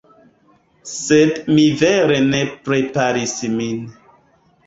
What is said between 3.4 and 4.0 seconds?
min